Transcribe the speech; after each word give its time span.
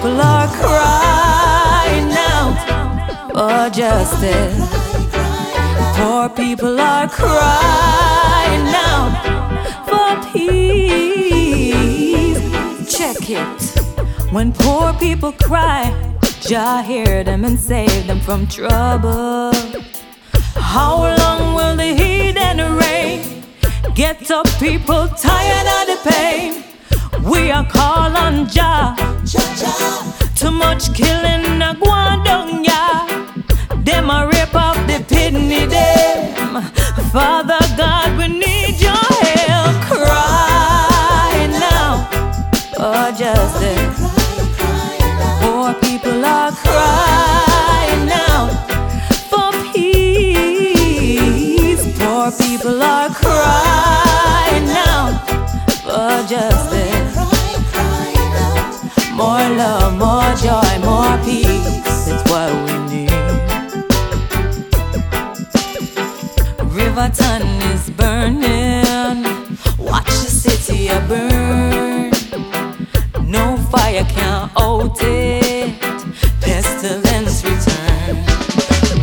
people 0.00 0.20
are 0.20 0.48
crying 0.48 2.12
out 2.12 2.58
for 3.34 3.68
justice. 3.70 4.58
Poor 5.96 6.28
people 6.28 6.80
are 6.80 7.08
crying 7.08 8.74
out 8.92 9.12
for 9.88 10.20
peace. 10.32 11.72
Check 12.96 13.28
it. 13.28 13.62
When 14.32 14.52
poor 14.52 14.92
people 14.94 15.32
cry, 15.32 15.92
Jah 16.40 16.82
hear 16.82 17.24
them 17.24 17.44
and 17.44 17.58
save 17.58 18.06
them 18.06 18.20
from 18.20 18.46
trouble. 18.46 19.52
How 20.54 21.16
long 21.18 21.54
will 21.54 21.74
the 21.76 21.92
heat 21.94 22.36
and 22.36 22.60
the 22.60 22.70
rain 22.70 23.44
get 23.94 24.30
up 24.30 24.46
people 24.58 25.08
tired 25.08 25.66
of 25.66 25.86
the 25.88 25.98
pain? 26.08 26.69
We 27.24 27.50
are 27.50 27.64
call 27.64 28.16
on 28.16 28.48
Jah. 28.48 28.94
Too 30.34 30.50
much 30.50 30.94
killing 30.94 31.60
a 31.60 31.74
guandong 31.74 32.64
ya. 32.64 33.06
Them 33.84 34.10
a 34.10 34.26
rip 34.26 34.54
off 34.54 34.76
the 34.86 35.04
kidney 35.06 35.66
them. 35.66 36.62
Father 37.12 37.58
God, 37.76 38.16
we 38.16 38.28
need 38.28 38.80
your 38.80 39.04
help. 39.20 39.76
Cry 39.90 41.46
now 41.60 42.08
for 42.74 43.12
justice. 43.16 44.00
Poor 45.42 45.74
people 45.74 46.24
are 46.24 46.52
crying 46.52 48.10
out 48.10 48.50
for 49.28 49.52
peace. 49.72 51.02
Poor 51.98 52.30
people 52.32 52.82
are 52.82 53.10
crying 53.10 54.70
out 54.70 55.20
for 55.82 55.92
oh, 55.92 56.26
justice. 56.26 56.69
Love, 59.62 59.92
more 59.98 60.32
joy, 60.36 60.72
more 60.88 61.18
peace. 61.22 62.08
It's 62.08 62.24
what 62.30 62.50
we 62.64 62.72
need. 62.88 63.12
Riverton 66.78 67.42
is 67.74 67.90
burning. 67.90 69.18
Watch 69.78 70.12
the 70.22 70.30
city 70.44 70.88
burn. 71.08 72.10
No 73.30 73.58
fire 73.70 74.04
can 74.04 74.50
out 74.56 74.98
it. 75.02 75.78
Pestilence 76.40 77.44
return. 77.44 78.16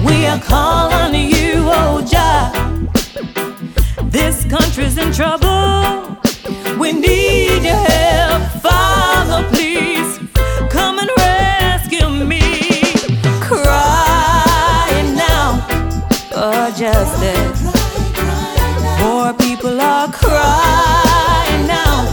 We 0.03 0.25
are 0.25 0.39
calling 0.39 1.29
you, 1.37 1.69
oh 1.79 2.01
Jah. 2.11 2.49
This 4.05 4.43
country's 4.45 4.97
in 4.97 5.13
trouble. 5.13 6.17
We 6.79 6.93
need 6.93 7.61
your 7.63 7.75
help, 7.75 8.16
Poor 18.99 19.33
people 19.33 19.79
are 19.81 20.07
crying 20.11 21.65
now 21.67 22.05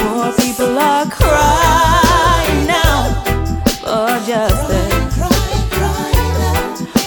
Poor 0.00 0.32
people 0.32 0.78
are 0.78 1.06
crying 1.06 2.66
now 2.66 3.12
for 3.82 4.08
justice. 4.26 5.16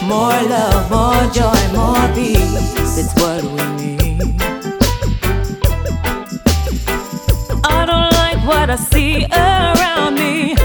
More 0.04 0.42
love, 0.54 0.90
more 0.92 1.26
joy, 1.32 1.62
more 1.74 2.08
peace. 2.16 2.98
It's 2.98 3.14
what 3.22 3.44
we 3.44 3.64
need. 3.80 4.22
I 7.64 7.86
don't 7.86 8.12
like 8.24 8.40
what 8.46 8.70
I 8.70 8.76
see 8.76 9.26
around 9.32 10.16
me. 10.16 10.56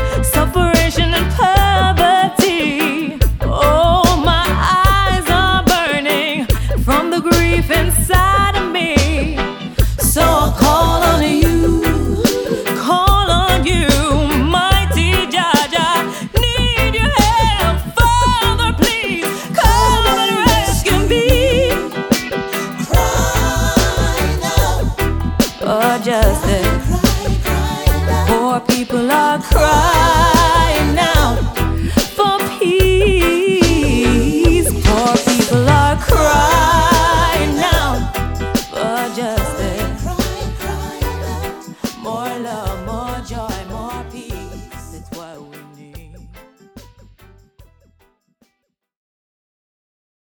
Justice, 26.07 26.66